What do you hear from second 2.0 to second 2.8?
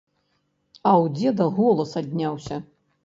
адняўся.